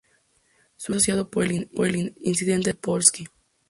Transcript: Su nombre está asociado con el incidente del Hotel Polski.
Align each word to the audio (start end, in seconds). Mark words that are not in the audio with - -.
Su 0.77 0.91
nombre 0.91 1.01
está 1.01 1.13
asociado 1.13 1.29
con 1.29 1.45
el 1.85 2.17
incidente 2.21 2.53
del 2.53 2.61
Hotel 2.71 2.75
Polski. 2.77 3.27